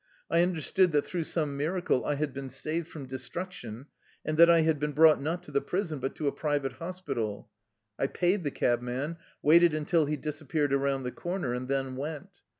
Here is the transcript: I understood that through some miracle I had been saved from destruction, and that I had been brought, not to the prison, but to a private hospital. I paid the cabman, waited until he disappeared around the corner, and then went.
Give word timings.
I 0.31 0.41
understood 0.41 0.93
that 0.93 1.05
through 1.05 1.25
some 1.25 1.55
miracle 1.55 2.05
I 2.05 2.15
had 2.15 2.33
been 2.33 2.49
saved 2.49 2.87
from 2.87 3.05
destruction, 3.05 3.85
and 4.25 4.35
that 4.37 4.49
I 4.49 4.61
had 4.61 4.79
been 4.79 4.93
brought, 4.93 5.21
not 5.21 5.43
to 5.43 5.51
the 5.51 5.61
prison, 5.61 5.99
but 5.99 6.15
to 6.15 6.27
a 6.27 6.31
private 6.31 6.71
hospital. 6.71 7.51
I 7.99 8.07
paid 8.07 8.43
the 8.43 8.49
cabman, 8.49 9.17
waited 9.43 9.75
until 9.75 10.07
he 10.07 10.17
disappeared 10.17 10.73
around 10.73 11.03
the 11.03 11.11
corner, 11.11 11.53
and 11.53 11.67
then 11.67 11.95
went. 11.97 12.41